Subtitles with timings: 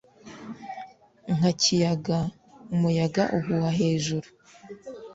[1.35, 2.19] nka kiyaga
[2.73, 4.27] umuyaga uhuha hejuru